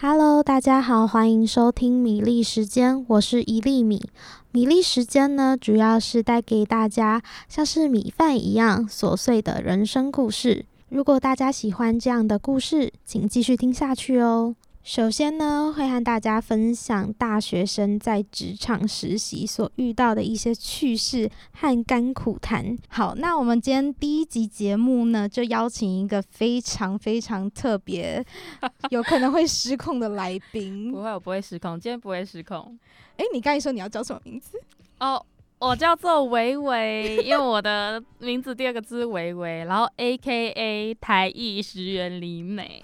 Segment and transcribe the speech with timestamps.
[0.00, 4.02] Hello，大家好，欢迎收听米粒时间，我是一粒米。
[4.50, 10.66] 米粒时间呢，主要是带给大家像是米饭一样琐碎的人生故事。
[10.88, 14.56] 如果大家喜欢这样的故事，请继续听下去哦。
[14.84, 22.76] 首先呢，会和大家分享大学生在职场实习所遇到的一些趣事和甘苦谈。
[22.88, 28.22] 好，那我们今天第一集节目呢，就邀请一个非常非常特别，
[28.90, 30.92] 有可能会失控的来宾。
[30.92, 32.78] 不会，我不会失控，今天不会失控。
[33.16, 34.60] 诶，你刚才说你要叫什么名字？
[35.00, 35.24] 哦。
[35.60, 42.82] 我叫做维维，因为我的名字第二个字是维维，然后 A K A 台艺石原里美。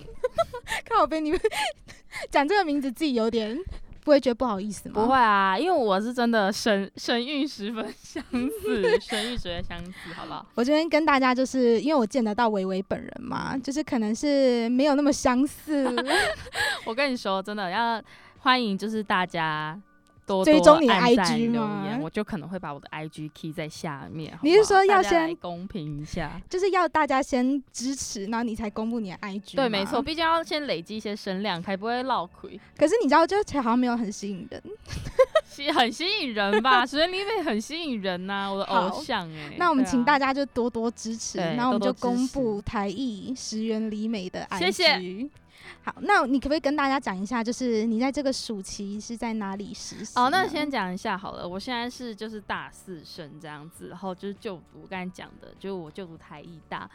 [0.84, 1.40] 看我被你们
[2.30, 3.56] 讲这个名字，自己有点
[4.04, 4.94] 不会觉得不好意思吗？
[4.94, 10.46] 不会啊，因为我是真的神神韵十分相似，神韵十分相似，好不好？
[10.54, 15.86] 我这边跟大家就是因为我见得到维维本人嘛，就是可能是没有那么相似。
[16.86, 18.02] 我跟你说，真的要
[18.38, 19.80] 欢迎，就是大家。
[20.44, 21.98] 追踪你的 IG 吗？
[22.00, 24.38] 我就可能会把我的 IG key 在下面。
[24.42, 29.56] 你是说要先公平一下，就是要大家先支持，然后你才公布你的 IG？
[29.56, 32.58] 对，没错，毕竟要先累积一些声量，才不会落亏。
[32.76, 34.62] 可是你知道，就好像没有很吸引人，
[35.44, 36.86] 吸很吸引人吧？
[36.86, 39.56] 石原里美很吸引人呐、啊，我的偶像哎、欸。
[39.58, 44.58] 那我们请大家就多多支持，然后我们就公布台艺石原里美的 IG。
[44.58, 45.28] 谢谢。
[45.82, 50.18] 好，那你可不可以跟大家讲一下，就是你在这个暑期是在哪里实习？
[50.18, 51.48] 哦，那先讲一下好了。
[51.48, 56.90] 我现在是就是大四生这样子，然后就是就读刚才讲的，就是我就读台艺大。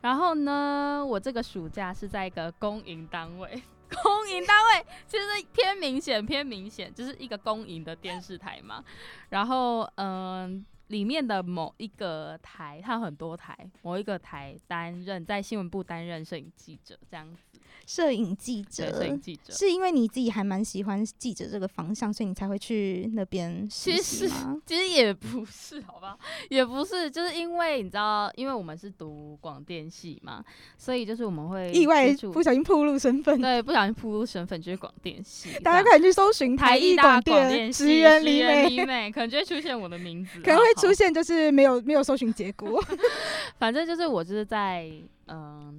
[0.00, 3.48] 然后呢，我这个暑假是在一个公营单位，
[4.02, 8.84] 公营单位其实偏明显，偏明显就是一个公营的电视台嘛。
[9.30, 17.42] 然后嗯、呃，里面的某一个台，它有很多台，某一个台担任在新闻部担任摄影记者这样子。
[17.86, 19.52] 摄影记者，摄影记者。
[19.52, 24.60] 是因为你自己还蛮喜欢记者这个方向，所以你才会去那边实习吗？
[24.66, 26.16] 其实其实也不是，好吧，
[26.50, 30.44] 也不是，就是因为你知道，因为我们是读广电系嘛，
[30.76, 42.82] 所以就是我们会意外不小心暴露身份，对，不小心暴露身份就是广电系，大家可以去搜寻台艺大广电系石原里美，可能就会出现我的名字，可能会出现就是没有没有搜寻结果，
[43.58, 44.90] 反正就是我就是在
[45.26, 45.74] 嗯、呃、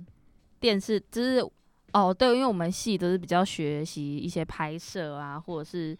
[0.59, 1.45] 电视就是。
[1.93, 5.97] 哦，对，因为我们系都是比较学习一些拍摄啊，或者是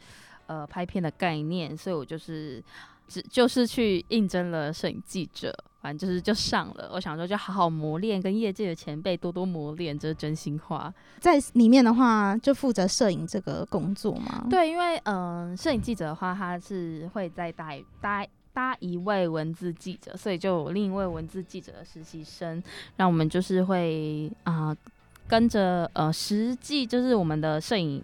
[0.48, 2.64] 呃拍片的概念，所以我就是
[3.08, 6.92] 只就是去应征了摄影记者，反正就是就上了。
[6.94, 10.94] 我想说就好好磨练，跟业界的前辈多多磨练，这是真心话。
[11.20, 14.46] 在里面的话，就负责摄影这个工作吗？
[14.50, 22.62] 对，因为嗯，呃，摄影记者的话，他是会再带带搭一位文字记者，所以就有另一位文字记者的实习生，
[22.98, 24.70] 让我们就是会啊。
[24.70, 24.78] 呃
[25.30, 28.04] 跟着呃，实际就是我们的摄影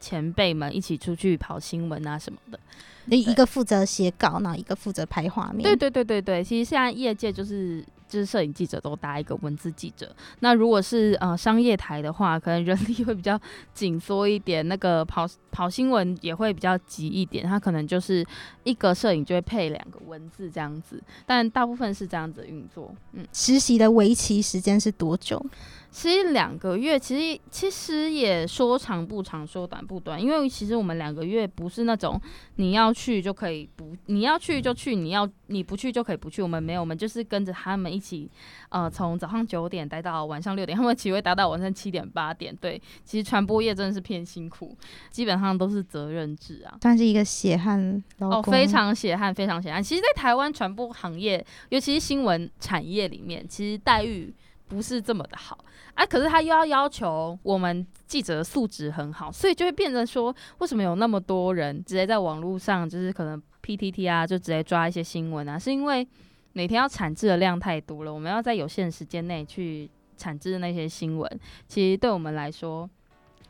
[0.00, 2.58] 前辈们一起出去跑新闻啊什么的。
[3.06, 5.62] 那一个负责写稿，那一个负责拍画面。
[5.62, 7.84] 对对对对对，其实现在业界就是。
[8.08, 10.10] 就是摄影记者都搭一个文字记者，
[10.40, 13.38] 那如果是呃商业台的话，可能人力会比较
[13.74, 18.24] 紧缩一点，那个跑跑新闻也会比较急一点，他可能就是
[18.64, 22.90] 一个摄影就会配两个文字这样子，但大部分是这样子运作。
[23.12, 25.44] 嗯，实习的为期时间是多久？
[25.90, 32.20] 其实两个月，其实其实也说长不长，说短不短，因为其实我们两个月不是那种
[32.56, 38.30] 你要去就可以不，你要去就去，你要你不去就可以不去，我们没有，我们就是跟着他们一起，
[38.68, 42.54] 呃，从早上九点待到晚上六点，他们其实会待到晚上七点八点。
[42.54, 44.76] 对，其实传播业真的是偏辛苦，
[45.10, 48.02] 基本上都是责任制啊，算是一个血汗。
[48.18, 49.82] 哦，非常血汗，非常血汗。
[49.82, 54.32] 其实，在台湾传播行业，尤其是新闻产业里面，其实待遇
[54.68, 55.58] 不是这么的好
[55.94, 56.04] 啊。
[56.04, 66.06] 可是他又要要求我们记者的素质很好，所以就会变成说，为什么有那么多人直接在网络上，就是可能 PTT 啊，就直接抓一些新闻啊，是因为。
[66.54, 72.88] 每天要产制的量太多了，我们要在有限的时间内去产制那些新闻，其实对我们来说，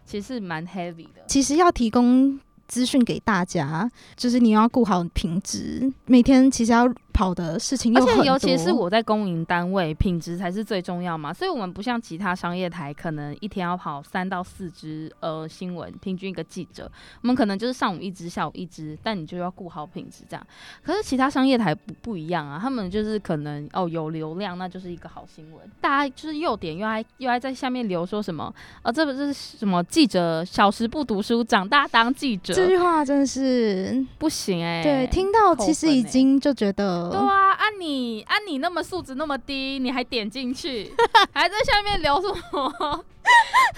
[0.05, 1.23] 其实蛮 heavy 的。
[1.27, 6.87] 其实要提供资讯给大家，就是你要顾好品质，每天其实要。
[7.19, 11.35] 好的事情，而且尤其是我在公营单位，品质才是最重要嘛。
[11.35, 16.89] 所以，我们不像其他商业台，可能一天要跑三到四支呃新闻，平均一个记者。
[17.21, 20.47] 我们可能就是上午一支，下午一支，但你就要顾好品质这样。
[20.81, 25.69] 可是其他商业台不不一样啊，他们就是可能哦有流量，那就是一个好新闻。
[25.81, 32.55] 大家就是又点又爱又爱在下面留说什么，呃，这不是什么记者小时不读书，长大当记者。
[32.55, 34.85] 这句话真的是不行哎、欸。
[34.85, 37.08] 对，听到其实已经就觉得。
[37.09, 37.13] 了。
[37.13, 40.93] 对啊，按、啊、你按、啊、你那么素质那么低，你还点进去，
[41.33, 43.05] 还在下面聊什么？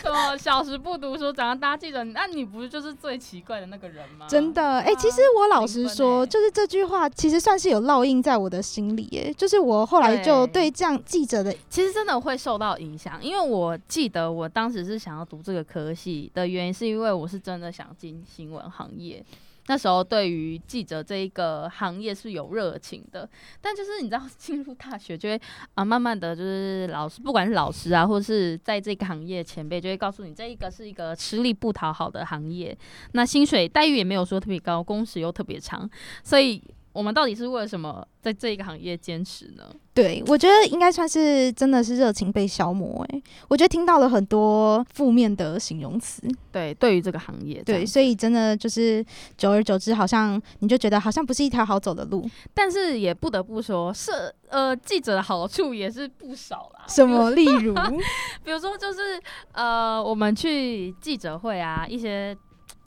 [0.01, 2.05] 什么小时不读书，长大当记者？
[2.05, 4.25] 那你不是就是最奇怪的那个人吗？
[4.29, 19.25] 真的，哎、欸，其实我老实说，就是这句话其实算是有烙印在我的心里，哎，就是我后来就对这样记者的，其实真的会受到影响，因为我记得我当时是想要读这个科系的原因，是因为我是真的想进新闻行业。
[19.67, 23.29] 那时候对于记者这一个行业是有热情的，
[23.61, 25.41] 但就是你知道进入大学就会
[25.75, 32.77] 啊，慢慢的就是老师，不管是老师啊，或是在这个行业前辈，就会告诉你这一个是一个吃力不讨好的行业，
[33.13, 35.89] 那薪水待遇也没有说特别高，工时又特别长，
[36.25, 36.63] 所以。
[36.93, 39.65] 我们到底是为了什么在这一个行业坚持呢？
[39.95, 43.05] 对，我觉得应该算是真的是热情被消磨。
[43.11, 46.23] 诶，我觉得听到了很多负面的形容词。
[46.51, 49.05] 对，对于这个行业，对，所以真的就是
[49.37, 52.29] 久而久之，好像你就觉得好像不是一条好走的路。
[52.53, 54.11] 但是也不得不说，是
[54.49, 56.85] 呃，记者的好处也是不少啦。
[56.89, 57.31] 什么？
[57.33, 57.75] 例如，
[58.43, 59.21] 比如说就是
[59.53, 62.37] 呃，我们去记者会啊，一些。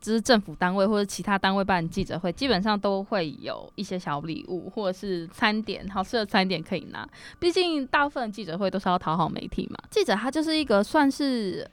[0.03, 7.07] 就是政府单位或者其他单位办记者会，基本上都会有一些小礼物或者是餐点，好吃的餐点可以拿。
[7.39, 9.77] 毕竟大部分记者会都是要讨好媒体嘛。
[9.89, 11.65] 记者他就是一个算是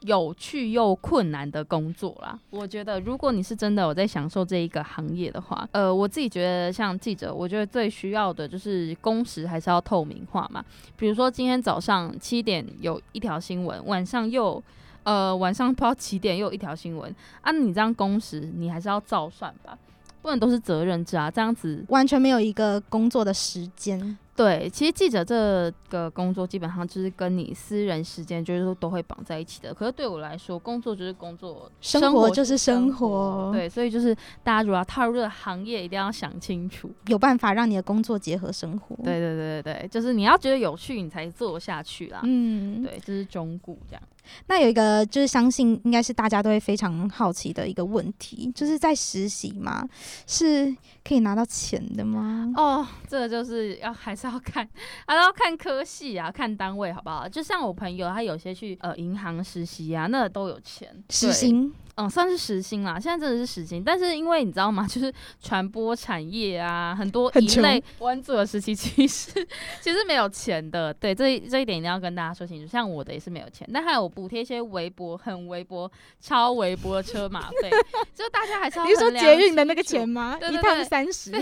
[0.00, 2.38] 有趣又困难的工作啦。
[2.50, 10.62] 我觉得如果你是真的有在享受这一个行业的话，呃，我自己觉得像记者，我觉得最需要的就是工时还是要透明化嘛。
[10.98, 14.62] 比如说今天早上七点有一条新闻，晚上又。
[15.08, 17.10] 呃，晚上不知道几点又有一条新闻
[17.40, 17.50] 啊？
[17.50, 19.78] 你这样工时，你还是要照算吧，
[20.20, 24.18] 不能都是责任制啊，这样子完全没有一个工作的时间。
[24.38, 29.74] 对，其实记者这个工作基本上就是跟你私人时间就是都会绑在一起的。
[29.74, 33.50] 可是对我来说，工作就是工作，生活就是生活。
[33.52, 34.14] 对，所以就是
[34.44, 38.94] 大家如果要踏入这个行业，一定要想清楚，有办法让你的工作结合生活。
[39.02, 42.20] 对对对对对，就是你要觉得有趣，你才做下去啦。
[42.22, 44.02] 嗯，对，这是中固这样。
[44.46, 49.88] 那有一个就是相信应该是大家都会非常好奇的一个问题，就是在实习嘛，
[50.26, 50.72] 是
[51.08, 52.52] 可以拿到钱的吗？
[52.54, 54.68] 哦，这个就是要还是要看，
[55.08, 57.26] 还是要看科系啊，看单位好不好？
[57.26, 61.72] 就像我朋友他有些去呃银行实习啊，那都有钱，实薪。
[62.00, 64.86] 嗯，算是时薪啦，现在真的是时薪，但是因为你知道吗？
[64.88, 65.12] 就是
[65.42, 69.32] 传播产业啊，很多一类关注的时期，其实
[69.80, 70.94] 其实没有钱的。
[70.94, 72.70] 对，这这一点一定要跟大家说清楚。
[72.70, 75.90] 像我的也是没有钱，但还有补贴一些微薄、很微薄、
[76.20, 77.68] 超微薄的车马费。
[78.14, 80.38] 就大家还是要，比如说捷运的那个钱吗？
[80.52, 81.32] 一趟三十，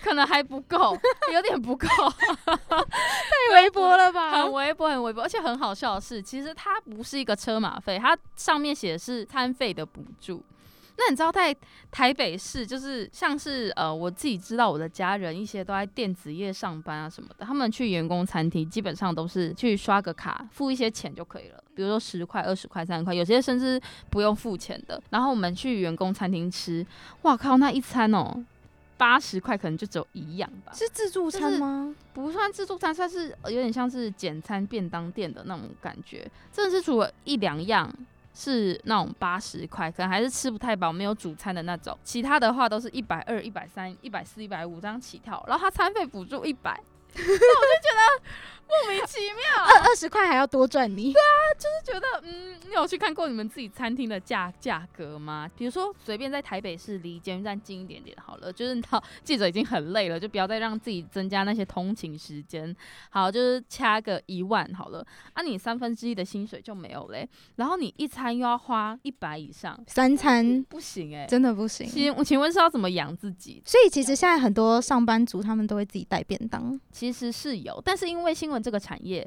[0.00, 0.96] 可能还不够，
[1.32, 1.88] 有点不够，
[2.46, 4.30] 太微薄了吧？
[4.30, 9.79] 很微薄，很微薄，而且很好笑的是，其实它不是一个车马费，它上面写的是餐费的。
[9.80, 10.42] 的补助，
[10.96, 11.56] 那你知道在
[11.90, 23.80] 台北市，就是像是呃，我自己知道我的家人一些都在电子业上班啊什么的，他们去员工餐厅基本上都是去刷个卡，付一些钱就可以了，比如说十块、二十块、三十块，有些甚至
[24.10, 25.02] 不用付钱的。
[25.08, 26.86] 然后我们去员工餐厅吃，
[27.22, 28.44] 哇靠，那一餐哦，
[28.98, 30.72] 八十块可能就只有一样吧？
[30.74, 31.94] 是自助餐吗？
[32.12, 37.90] 不算自助餐，算是有点像是简餐便当店的那种感觉，真的是除了一两样。
[38.42, 41.94] 是那种八十块，可能还是吃不太饱，没有主餐的那种。
[42.02, 45.44] 其他的话都是一百二、一百三、一百四、一百五这样起跳。
[45.46, 46.80] 然后他餐费补助一百，
[47.14, 48.22] 那我就觉得。
[48.70, 51.12] 莫名其妙， 二二十块还要多赚你？
[51.12, 55.50] 对啊，就是觉得，嗯，你有去看过你们自己餐厅的价价格吗？
[55.56, 62.72] 比如说，随便在台北市离捷运站近一点点好了，就是到记者已经很累了，就不要再让自己增加那些通勤时间。
[63.10, 67.28] 好，就是掐个一万好了，啊，你三分之一的薪水就没有嘞。
[67.56, 71.88] 然后你一餐又要花一百以上，三餐不行哎、欸，真的不行。
[71.88, 73.60] 请请问是要怎么养自己？
[73.66, 78.62] 所以其实现在很多上班族他们都会自己带便当，其实是有，但是因为新闻。
[78.62, 79.26] 这个产业，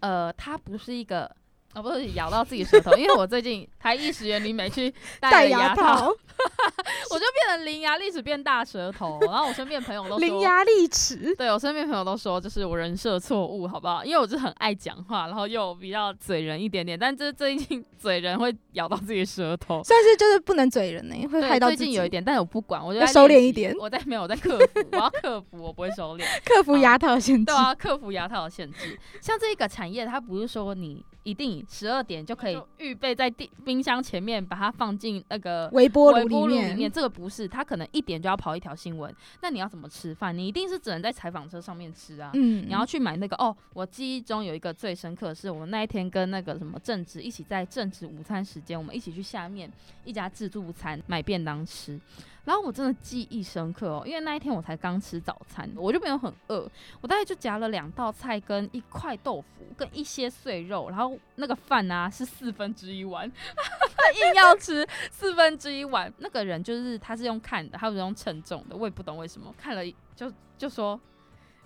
[0.00, 1.30] 呃，它不是一个，
[1.74, 6.06] 哦，不是咬到自己舌头，因为我最近台艺实验里没去戴牙套，
[7.10, 14.04] 我就变成伶牙俐齿变大舌头，然后我身边朋友都说伶牙俐齿，对我身边朋友都说就是我人设错误，好不好？
[14.04, 21.78] 因为我是很爱讲话，然后又比较嘴人一点点，但这最近嘴人会咬到自己舌头，算是就是不能嘴人呢、欸，会害到自己。
[21.78, 23.74] 最近有一点，但是我不管，我就要收敛一点。
[23.78, 27.46] 我在 没有我在克服，我要克服，我不会收敛，克服牙套限制。
[27.46, 28.98] 对啊，克服牙套的限制。
[29.22, 31.02] 像这个产业，它不是说你。
[31.22, 36.70] 一定十二点就可以预备在冰冰箱前面把它放进那个微波炉里面。
[36.72, 39.14] 里面这个不是，他可能一点就要跑一条新闻。
[39.40, 40.36] 那你要怎么吃饭？
[40.36, 42.30] 你一定是只能在采访车上面吃啊。
[42.34, 43.56] 嗯，你要去买那个哦。
[43.72, 49.70] 我记忆中有一个最深刻的是，我们那一天跟那个什么正职一起在正职午餐时间，我们一起去下面
[50.04, 52.00] 一家自助餐买便当吃。
[52.44, 56.68] 然后我真的记忆深刻哦，因为那一天我才刚吃早餐，我就没有很饿，
[57.00, 66.12] 我大概就夹了两道菜跟一块豆腐跟一些碎肉，然后那个饭啊是四分之一碗， 硬要吃四分之一碗。
[66.18, 69.82] 那个人就是他是用看的，他不是用称重的，我也不懂为什么，看了
[70.16, 71.00] 就就说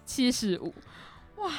[0.05, 0.75] 七十五，
[1.37, 1.51] 哇。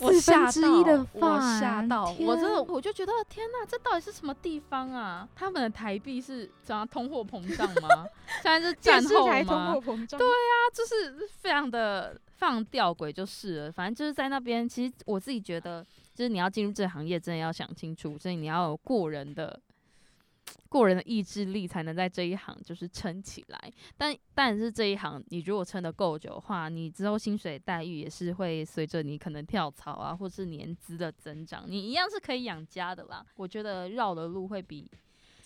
[0.00, 5.28] 我吓到，我吓到，天我真的，我就觉得天哪，这到底是什么地方啊？
[5.34, 8.06] 他们的台币是怎样通货膨胀吗？
[8.42, 9.74] 现在是战后吗？
[10.10, 13.72] 对啊，就是非常的放吊诡就是了。
[13.72, 15.84] 反正就是在那边，其实我自己觉得，
[16.14, 19.58] 就是你要进入这行业，真的要想清楚，所以你要有过人的。
[20.68, 33.24] 过人的意志力才能在这一行就是撑起来，但但是这一行你如果撑得够久的话，你之后薪水待遇也是会随着你可能跳槽啊，或是年资的增长，你一样是可以养家的啦。
[33.36, 34.90] 我觉得绕的路会比。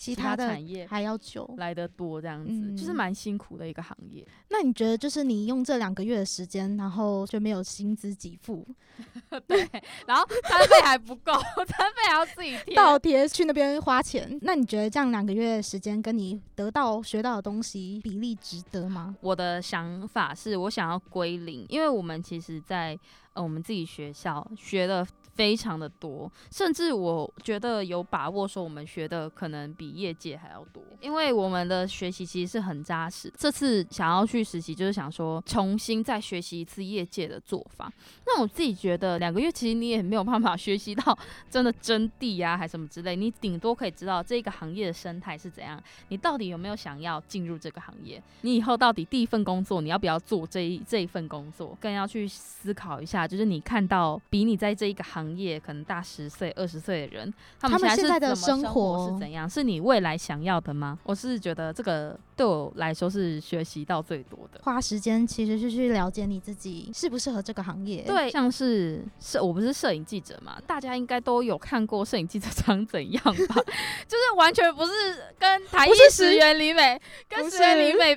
[0.00, 4.26] 其他产业还要久，来得多这样子，嗯、就是蛮辛苦的一个行业。
[4.48, 8.66] 那你觉得，就是你用这两个月的时间，然后就没有薪资给付，
[9.46, 9.68] 对，
[10.06, 11.34] 然后餐费还不够，
[11.68, 14.38] 餐费还要自己贴倒贴去那边花钱。
[14.40, 19.14] 那你觉得这样两个月的时间，跟你得到学到的东西比例值得吗？
[19.20, 22.98] 我的想法是我想要归零，因为我们其实在
[23.34, 25.06] 呃我们自己学校学的。
[25.40, 33.32] 非常的多，甚至我觉得有把握说我们学的可能比业界还要多，因为我们的学习其实是很扎实。
[33.38, 37.90] 这次想要去实习，就是想说重新再学习一次业界的做法。
[38.26, 41.18] 那我自己觉得两个月其实你也没有办法学习到
[41.48, 43.16] 真的真谛啊，还什么之类。
[43.16, 48.22] 你顶多可以知道这个行业的生态是怎样，你到底有没有想要进入这个行业？
[48.42, 51.74] 你以后到底第一份工作你要不要做这一这一份工作？
[51.80, 55.29] 更要去思考一下，就是你看到比你在这一个行。
[55.30, 59.48] 行业可能大十岁、二十岁的人，他们现在的生活是怎样？
[59.48, 60.98] 是你未来想要的吗？
[61.04, 64.60] 我是觉得这个对我来说是学习到最多的。
[64.64, 68.02] 花时间其实是去了解你自己适不适合这个行业。
[68.02, 73.54] 对，像是摄，我不是摄影记者嘛，大家应该都有看过摄影记者长怎样吧？
[74.08, 74.92] 就是完全不是
[75.38, 78.16] 跟台艺石原里美，跟石原里美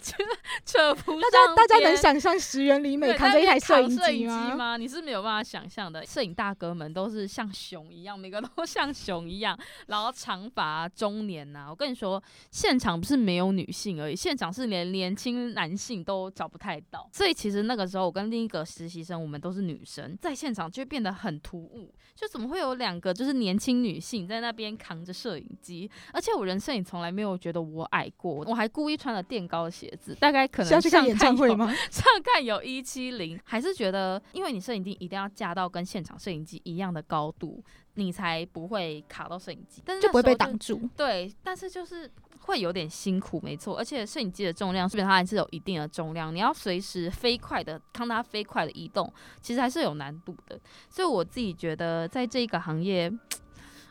[0.00, 0.16] 扯
[0.64, 1.20] 扯不上。
[1.20, 4.26] 大家大家能想象石原里美扛着一台摄影机？
[4.26, 4.76] 吗？
[4.76, 6.04] 你是没有办法想象的。
[6.04, 11.70] 摄影大哥们都是像熊一样，每个都像熊一样，然后长发、啊、中年呐、啊。
[11.70, 17.08] 我跟你说，现场不是没有女性而已，现场是连年轻男性都找不太到。
[17.12, 21.92] 所以其实那个时候，我跟另一个实习生，我们都是女生，在现场就变得很突兀。
[22.14, 25.90] 就怎么会有两个就是年轻女性在那边扛着摄影机？
[26.12, 31.72] 而且我人生也从来没有觉得我矮过，我还故意穿了垫高的鞋子，大概可能是要去看演唱会吗？
[31.90, 37.62] 上看有一七零，还是觉得因为你摄影机一定要架到跟现场摄影机一样的高度，
[37.94, 40.88] 你才不会卡到摄影机，但是就，就不会被挡住。
[40.96, 42.10] 对，但是就是。
[42.44, 49.08] 会有点辛苦，没错，而且摄影机的重量基本上还是有一定的重量，你要随时飞快的看它飞快的移动，
[49.40, 50.58] 其实还是有难度的。
[50.90, 53.08] 所以我自己觉得，在这个行业，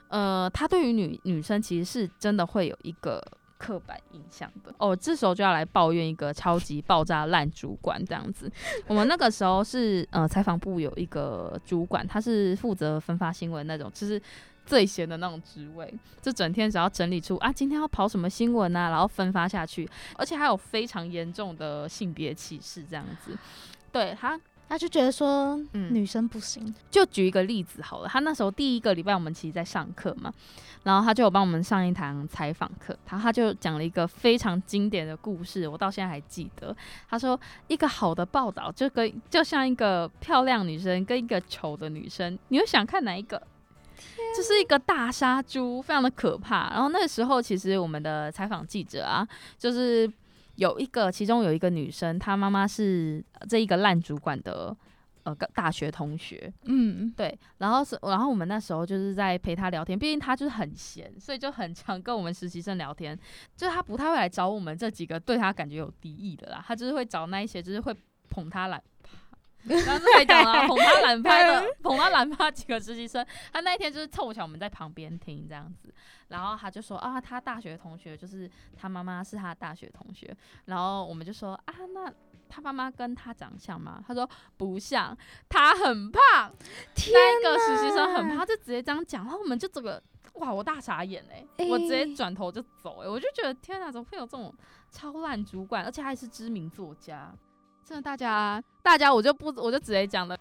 [0.09, 3.25] 呃，它对于女女生其实是真的会有一个
[3.61, 4.73] 刻板印象的。
[4.79, 8.51] 哦，这时候就要来抱怨一个超级爆炸烂主管这样子。
[8.87, 14.19] 我们那个时候是呃，采访部有一个主管，他是负责分发新闻那种，就是。
[14.63, 15.91] 最闲的那种职位，
[16.21, 23.35] 就整天只要整理出啊，今天要跑什么新闻啊，然后分发下去，而且还有非常严重的性别歧视这样子。
[23.91, 24.39] 对他，
[24.71, 26.73] 他就觉得说，嗯，女生不行。
[26.89, 30.31] 就举一个例子好了，他那时候第一个礼拜我们其实在上课嘛，
[30.83, 36.73] 然后他就有帮我们上一堂采访课，他他就讲了一个非常经典的故事，我到现在还记得。
[37.09, 37.37] 他说，
[37.67, 43.45] 一个好的报道就跟就像一个漂亮女生跟一个丑的女生，你会想看哪一个？
[44.33, 46.69] 这是一个大杀猪，非常的可怕。
[46.69, 49.27] 然后那个时候，其实我们的采访记者啊，
[49.59, 50.09] 就是
[50.61, 54.75] 有一个，其中有一个女生，她妈妈是这一个烂主管的
[55.23, 57.35] 呃大学同学，嗯，对。
[57.57, 63.17] 然后是，然后我们那时候就是在陪她聊天，毕竟她就是很闲，所以就很常跟我们实习生聊天。
[63.57, 67.95] 就是她不太会来找我们这几个对她感觉有敌意的啦，她就是会找那一些，就是会
[68.29, 68.79] 捧她来。
[69.67, 75.93] 刚刚才讲了捧他懒拍的，捧他懒拍 几个实习生，他那一天就是凑巧我们在旁边听这样子，
[76.29, 82.11] 然后他就说啊，他大学同学就是他妈妈是他大学同学，然后我们就说啊，那
[82.49, 84.03] 他妈妈跟他长相吗？
[84.05, 86.21] 他说不像，他很胖。
[87.13, 90.01] 那个实习生很胖，他就直接这样讲，然后我们就整个
[90.33, 94.53] 哇，我大傻眼哎、欸，欸、我直接转头就走哎、欸，我就觉得天哪，怎么会有这种
[94.89, 97.33] 超烂主管，而且还是知名作家？
[97.87, 100.35] 真的，大家大家我就不我就直接讲了，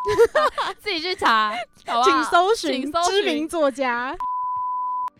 [0.80, 1.54] 自己去查，
[1.86, 2.10] 好不好？
[2.10, 4.14] 请搜寻知名作家。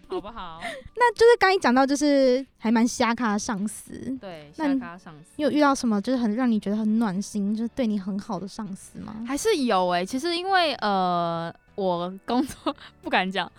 [0.06, 0.60] 好不好？
[0.96, 4.16] 那就是刚一讲到，就是还蛮瞎咖的上司。
[4.20, 5.32] 对，瞎咖上司。
[5.36, 9.24] 你有遇到什么就是很让你觉得很暖心，就是对你很好的上司吗？
[9.26, 11.52] 还是有哎、欸，其实因为呃。
[11.76, 12.72] 我工作
[13.02, 13.50] 不敢讲，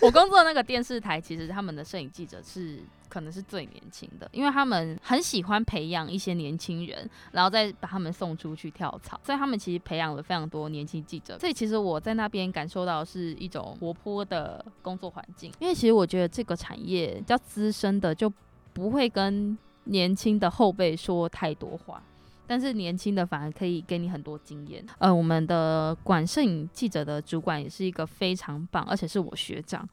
[0.00, 2.82] 我工作的那个电视台，其实他们的摄影记者是
[3.14, 11.38] 可能是最年轻的，因为他们很喜欢培养一些年轻人，然后再把他们送出去跳槽，所以他们其实培养了非常多年轻记者。
[11.38, 18.28] 所以其实我在那边感受到是一种活泼的工作环境，因为其实我觉得这个产业比较资深的就
[18.72, 22.02] 不会跟年轻的后辈说太多话。
[22.46, 24.84] 但是年轻的反而可以给你很多经验。
[24.98, 29.88] 呃，我们的管摄影记者的主管也是一个非常棒，而且是我学长，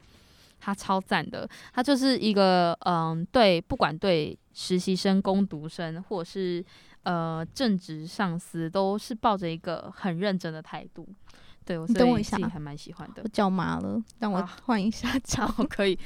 [0.62, 1.46] 他超赞的。
[1.74, 6.63] 他就是一个嗯，对，不管对实习生、工读生，或者是
[7.03, 11.06] 呃正职上司，都是抱着一个很认真的态度。
[11.65, 13.22] 对，我等我一下，还蛮喜欢的。
[13.24, 15.98] 我脚麻了，让我换一下 脚，啊、 可以。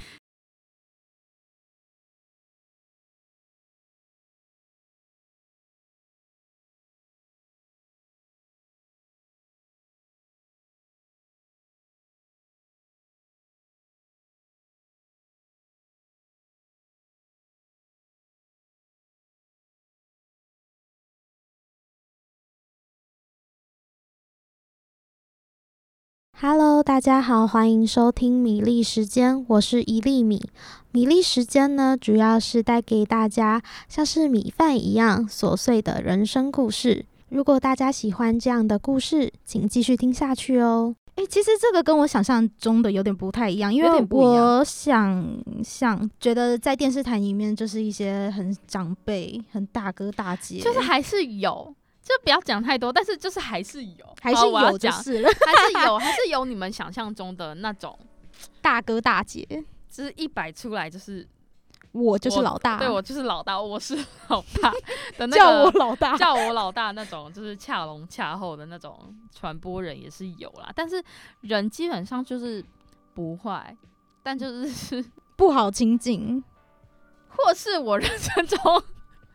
[26.47, 30.47] Hello，大家好，欢迎收听米粒时间，我是一粒米。
[30.91, 37.03] 米粒时间呢，主要是带给大家像是米饭一样琐碎的人生故事。
[37.29, 40.95] 如果大家喜欢这样的故事，请继续听下去哦。
[41.15, 45.27] 诶，其实这个跟我想象中的有点不太一样，因为我想
[45.63, 51.73] 象觉得在电视台里面就是一些很长辈、很大哥大姐，就是还是有。
[52.05, 55.21] 就不要讲太多，但是就是还是有，还是有，就是。
[55.21, 57.97] 了， 还是有，还是有你们想象中的那种
[58.61, 59.43] 大哥大姐，
[59.89, 61.27] 就是一摆出来就是
[61.91, 63.97] 我就是老大，对我就是老大，我是
[64.27, 64.71] 老大
[65.17, 71.03] 的那个 叫我老大，叫我老大那种，就是恰隆恰后的那种传播人也是有啦，但是
[71.41, 72.63] 人基本上就是
[73.15, 73.75] 不坏，
[74.21, 75.03] 但就是
[75.35, 76.43] 不好亲近，
[77.29, 78.83] 或是我人生中。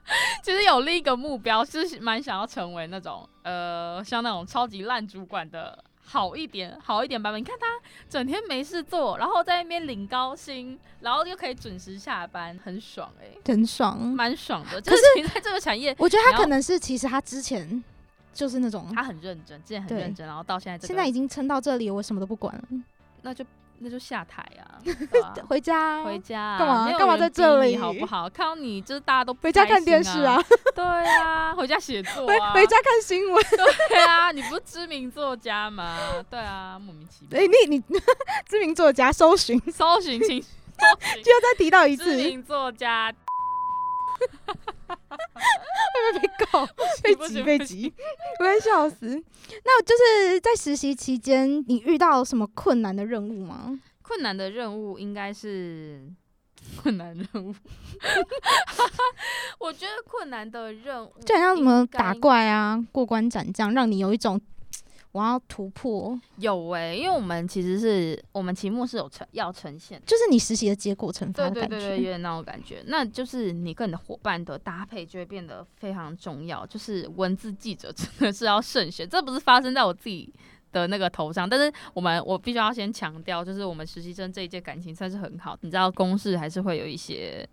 [0.42, 7.40] 其实有另一个目标，就是蛮想要成为那种呃，像那种超级烂主管的好一点、好一点版本。
[7.40, 7.66] 你看他
[8.08, 14.80] 整天没事做，然后在那边领高薪，然后又可以准时下班，很爽哎、欸，很爽，蛮爽的。
[14.82, 17.82] 可是你在这个产业，我觉得他可能是其实他之前
[18.34, 22.62] 就是那种他很认真，之前很认真，然后到现在、这个、现在已经撑到这里，我什么都不管了，
[23.22, 23.44] 那就。
[23.82, 24.76] 那就下台啊，
[25.24, 26.92] 啊回家，回家，干嘛？
[26.98, 27.76] 干嘛在这里？
[27.78, 28.28] 好不好？
[28.28, 30.38] 看到你就是大家都、啊、回家看电视啊，
[30.74, 33.42] 对啊，回家写作啊，回家看新闻，
[33.88, 35.96] 对啊，你不是知名作家吗？
[36.28, 37.40] 对啊，莫名其妙。
[37.40, 38.00] 哎、欸，你你
[38.46, 40.46] 知名作家搜寻搜寻，请搜
[41.14, 43.12] 寻，就要再提到一次知名作家。
[45.92, 46.66] 会不会被告？
[47.02, 47.92] 被 挤被挤，
[48.38, 49.06] 我快 笑死。
[49.64, 53.78] 那就是在实习期间，你遇到什么困难的任务吗？
[54.02, 56.02] 困难的任务应该是
[56.82, 57.54] 困难任务。
[59.58, 64.40] 我觉得困难的任务就好像什么打怪啊、过关斩将，让你有一种。
[65.12, 72.82] 我要突破，有诶、欸，因为我们其实是我们期末是有呈要呈现，就是你实习的结果惩罚的感觉，对对对，有点那种感觉。
[72.86, 79.08] 那就是你跟你的伙伴的搭配就会变得非常重要，就是文字记者真的是要慎选。
[79.08, 80.32] 这不是发生在我自己
[80.70, 87.44] 的那个头上，但是我们我必须要先强调，就是我们实习生这一届感情算是很好，你知道公事还是会有一些。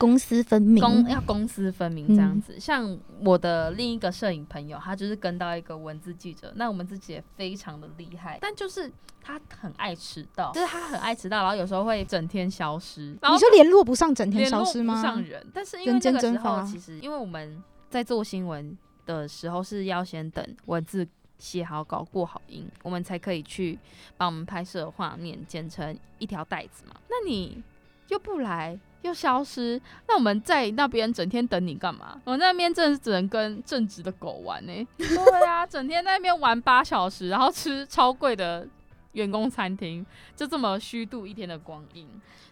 [0.00, 2.54] 公私分明，公要公私分明这样子。
[2.54, 13.10] 嗯、像我的另一个摄影朋友，他就是跟到一个文字记者，那我们自己也非常的厉害，但就是他很爱迟到，就是他很爱迟到，然后有时候会整天消失。
[13.10, 15.02] 你就联络不上，整天消失吗？
[15.02, 23.78] 上人，但是因为这个时候其实，因为我们在做新闻的时候是要先等文字写好稿、过好音，我们才可以去
[24.16, 26.94] 帮我们拍摄画面剪成一条带子嘛。
[27.10, 27.62] 那你
[28.08, 28.80] 又不来？
[29.02, 32.20] 又消失，那我们在那边整天等你干嘛？
[32.24, 34.86] 我那边真的是只能跟正直的狗玩呢、欸。
[34.98, 38.66] 对啊， 整天在那边玩八小时，然后吃超贵的
[39.12, 40.04] 员工餐厅，
[40.36, 42.06] 就这么虚度一天的光阴。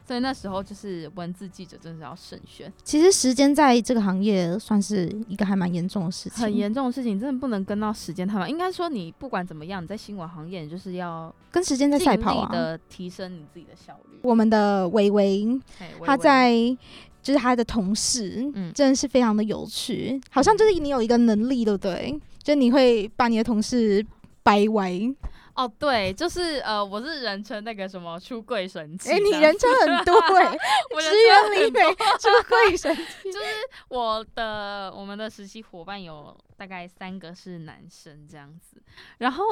[0.07, 2.73] 所以那时候就是文字记者真的是要慎选。
[2.83, 8.49] 其实时间在这个行业算是一个还蛮严重的事情，很严重的事情，真的不能跟到时间太慢。
[8.49, 14.19] 应该说你不管怎么样，你在新闻行业，你就是要跟时间在赛跑啊，的提升你自己的效率。
[14.23, 15.61] 我们的维维，
[16.03, 16.55] 他在
[17.23, 22.19] 就是他的同事，嗯，真的是非常的有趣，好像就是你有一个能力，对不对？
[22.43, 24.03] 就你会把你的同事
[24.43, 24.99] 掰歪。
[25.59, 29.11] 哦，对，就是呃，我是人称那个什么出柜神器。
[29.11, 30.59] 哎、欸，你人称很多哎、 欸，
[31.01, 33.45] 职员里美出柜神器， 就是
[33.89, 38.81] 我的我们的实习伙伴有大概三个是男生这样子。
[39.19, 39.45] 然后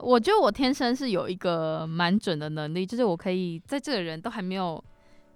[0.00, 4.82] 我觉得我天生是有一个蛮准的能力，就是我可以在这个人都还没有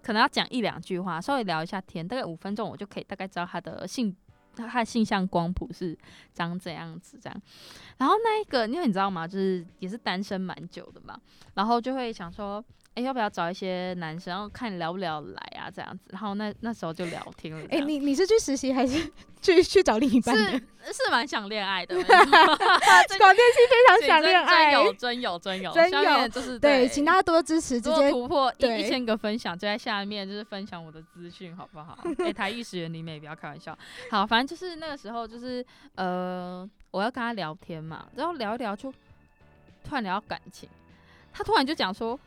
[0.02, 4.16] 可能要讲一两句话，稍微聊一下天，大概五分钟，我就可以大概知道他的性。
[4.66, 5.96] 他的性向光谱是
[6.34, 7.42] 长怎样子，这样，
[7.98, 9.26] 然后那一个，因为你知道吗？
[9.26, 11.20] 就是也是单身蛮久的嘛，
[11.54, 12.64] 然后就会想说。
[12.98, 15.70] 欸、要不要找一些男生，然后看聊不聊得来啊？
[15.70, 17.60] 这样子，然后那那时候就聊天了。
[17.66, 20.36] 哎、欸，你你是去实习还是 去去找另一半？
[20.36, 20.58] 是
[20.92, 21.94] 是蛮想恋爱的。
[21.94, 31.98] 广 电系非常想恋爱，真有真有真有真有，就是对，对，请大家多支持，直接突破一一千个分享，就在下面就是分享我的资讯，好不好？
[32.18, 33.76] 哎、欸，台艺实园里面也不要开玩笑。
[34.10, 38.90] 好，反正就是那个时候，就是呃，我要跟他聊天嘛，然后聊一聊就
[39.84, 40.68] 突然聊到感情，
[41.32, 42.18] 他突然就讲说。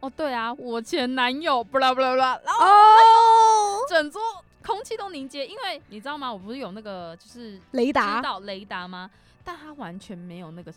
[0.00, 4.20] 哦，对啊，我前男友，不啦不啦不啦，然后整桌
[4.64, 6.32] 空气都凝结，因为你知道吗？
[6.32, 9.10] 我不是有那个就是雷达知道雷达吗？
[9.44, 10.72] 但他完全没有那个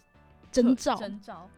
[0.52, 1.50] 征兆，征兆，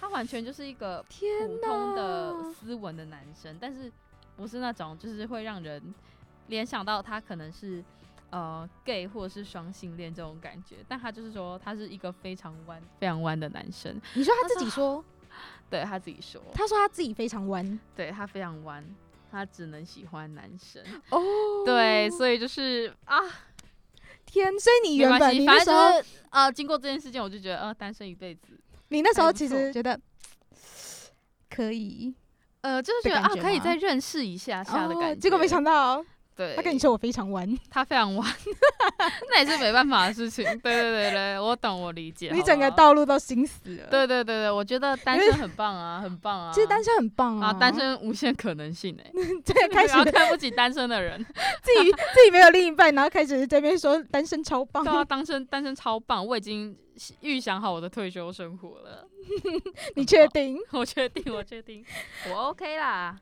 [0.00, 3.90] 他完全就是一个普通的斯文的男生，但是
[4.36, 5.94] 不是那种就是会让人
[6.48, 7.84] 联想到他可能是
[8.30, 14.00] 呃 gay 或者是双性恋这种感觉，但他就是说他是一个非常弯非常弯的男生。
[14.14, 15.04] 你说他自己说？
[15.72, 18.84] 对他自己说，他说他自己非常弯，对他非常弯，
[19.30, 21.18] 他只能喜欢男生哦。
[21.64, 23.18] 对，所以就是啊，
[24.26, 28.60] 天，所以你原本你那时候啊，经过这件事情，我就觉得呃，单身一辈子。
[28.88, 29.98] 你那时候其实觉得
[31.48, 32.14] 可以，
[32.60, 35.16] 呃，就是觉得啊，可以再认识一下下的感觉。
[35.16, 36.04] 结果没想到。
[36.34, 38.34] 对，他跟你说我非常弯，他非常弯，
[39.30, 40.44] 那也是没办法的事情。
[40.60, 42.30] 对对对对，我懂，我理解。
[42.32, 43.86] 你整个道路都心死了。
[43.90, 46.50] 对对对对，我觉得单身很棒啊，很棒啊。
[46.54, 49.12] 其实单身很棒啊，啊单身无限可能性哎、欸。
[49.44, 51.22] 对，开始看不起单身的人，
[51.62, 54.82] 自己自己没有另一半，然后开始这边说单身超棒。
[54.82, 56.74] 对啊，单身单身超棒，我已经
[57.20, 59.06] 预想好我的退休生活了。
[59.96, 60.58] 你确定？
[60.70, 61.84] 我确定，我确定，
[62.30, 63.16] 我 OK 啦。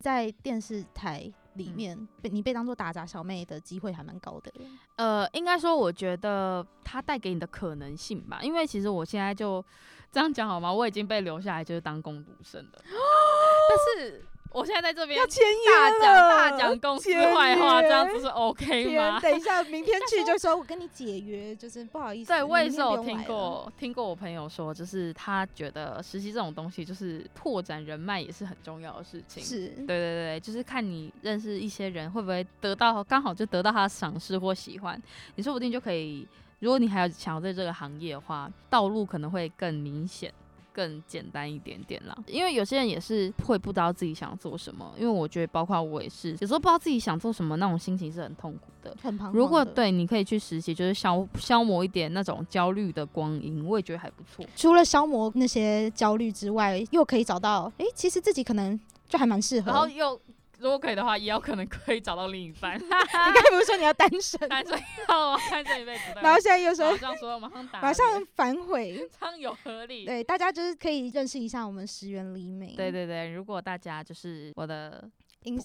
[0.00, 4.52] 在电视台里面被你被当做打杂小妹的机会还蛮高的。
[4.96, 9.64] 呃，应该说，我觉得它带给你的可能性吧，因为其实我现在就
[10.10, 10.72] 这样讲好吗？
[10.72, 14.24] 我已经被留下来就是当工读生了， 但是。
[14.52, 19.20] 我现在在这边大讲大讲公司坏话，这样子是 OK 吗？
[19.20, 22.32] 等一下，明天去就说我跟你解约，就是不好意思。
[22.32, 29.42] 对，我也是有听过，听过我朋友说，就是他觉得实习这种东西，就是拓展人脉也是很重要的事情。
[29.42, 35.00] 是，对对对，就是看你认识一些人会不会得到，刚好就得到他的赏识或喜欢，
[35.36, 36.26] 你说不定就可以。
[36.58, 40.30] 如果你还要想要在这个行业的话，道路可能会更明显。
[40.72, 44.92] 更简单一点点啦，因为有些人也是会不知道自己想做什么。
[44.96, 48.96] 因为我觉得，包括我也是，有时候不知道自己想做什么，那种心情是很痛苦的。
[49.02, 49.32] 很彷徨。
[49.32, 54.44] 如果对，你可以去实习，就是消消磨一点那种焦虑的光阴，我也觉得还不错。
[54.56, 58.78] 除了消磨那些焦虑之外，又可以找到，哎、欸，其实自己可能
[59.08, 59.70] 就还蛮适合。
[59.70, 60.20] 然后又。
[60.60, 62.78] 如果可以的话，也有可能可以找到另一半。
[62.78, 64.48] 你刚才不是说你要单身？
[64.48, 66.02] 单身要单身一辈子。
[66.22, 70.04] 然后现在又说这样说，马上打，马上反悔，这样有合理。
[70.04, 72.74] 对，大家就是可以认识一下我们石原里美。
[72.76, 75.10] 对对对，如果大家就是我的。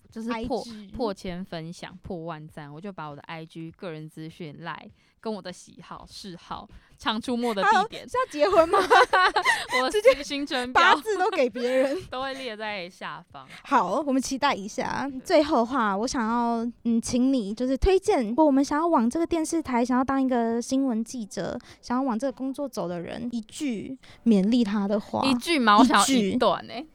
[0.09, 8.79] 就是破破千分享破万赞，我就把我的 IG 个人资讯赖跟我的喜好嗜好常出没的地点是要结婚吗？
[9.81, 13.45] 我直接行程八字都给别人， 都会列在下方。
[13.63, 15.11] 好，我们期待一下。
[15.25, 25.77] 最后的话，我想要嗯，请你就是推荐，如果我们想要往这个电视台，想要当一个新闻记者，想要往这个工作走的人，一句勉励他的话，一句吗？
[25.77, 26.87] 我想要一段呢、欸。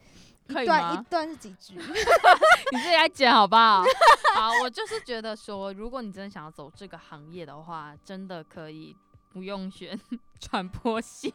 [0.52, 0.94] 可以吗？
[0.94, 1.74] 一段是几句？
[2.72, 3.82] 你自己来剪好不好？
[4.34, 8.94] 好，我就是觉得说，如果你真的想要走这个行业的话，真的可以
[9.32, 9.98] 不用选
[10.40, 11.32] 传播系。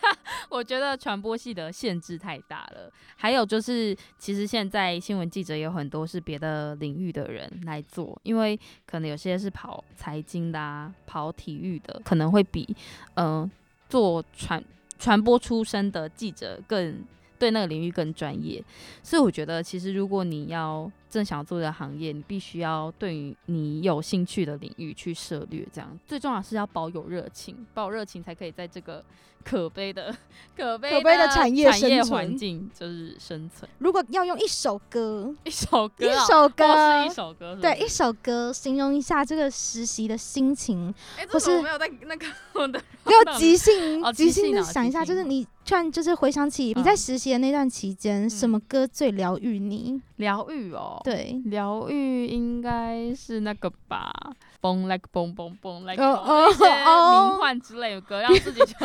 [0.48, 2.90] 我觉得传播系的限制太大了。
[3.16, 12.66] 还有就是，其实现在新闻记者有很多是别的领域的人来做，因为可能有些是跑财经的啊，跑体育的，可能会比
[13.14, 13.50] 嗯、呃、
[13.88, 14.62] 做传。
[14.98, 17.04] 传播出身的记者更
[17.38, 18.62] 对那个领域更专业。
[19.02, 25.66] 所以我觉得，其实如果你要正想做的行业，你必须要对于你有兴趣的领域去涉略。
[25.72, 29.02] 这样最重要是要保有热情，保有热情才可以在这个。
[29.46, 30.12] 可悲的
[30.56, 33.70] 可悲的产业产业环境就是生存。
[33.78, 40.92] 如果要用一首歌，一首歌，一首歌，是一首歌，对，一首歌形容一下这个实习的心情，
[41.28, 42.26] 或是没有在那个
[43.06, 50.02] 要即兴即兴的想一下，就是你突然就是回想起你在实习的那段期间，什么歌最疗愈你？
[50.16, 54.12] 疗愈哦，对，疗愈应该是那个吧。
[54.60, 58.76] 蹦 like 蹦蹦蹦 like 一些名幻之类的歌，让自己 就是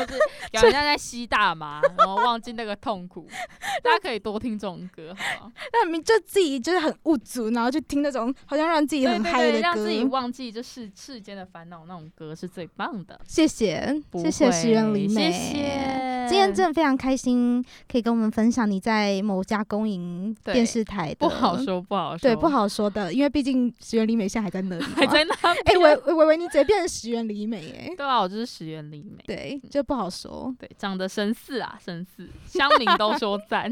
[0.52, 3.28] 感觉像在吸大麻，然后忘记那个痛苦。
[3.84, 5.52] 大家可以多听这种歌，好吧？
[5.74, 13.20] 那明就自己就是很物足，然后就听那种好像让自己很嗨的歌，让自己忘记这世世间的烦恼那种歌是最棒的。
[13.26, 16.28] 谢谢，谢谢石原里美，谢谢。
[16.30, 21.16] 今天真的非常开心，可以跟我们分享你在某家公营电视台的。
[21.16, 25.34] 不好说，不好说，对，不好说的，因为毕竟石原里美现在还在那里，还在那。
[25.66, 27.94] 哎，维维维，你直接变成石原里美哎？
[27.96, 29.24] 对啊，我就是石原里美。
[29.28, 30.54] 对，这不好说。
[30.60, 33.72] 对，长得神似啊，神似，乡民都 说赞。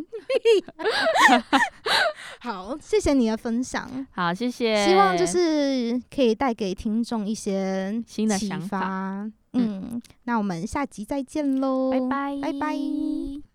[2.40, 3.90] 好，谢谢你的分享。
[4.12, 4.86] 好，谢谢。
[4.86, 9.30] 希望就是可以带给听众一些新的想法。
[9.54, 13.49] 嗯，那我们下集再见喽，拜拜，拜拜。